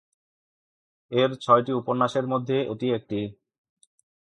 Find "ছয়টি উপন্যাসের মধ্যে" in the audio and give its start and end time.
1.43-2.57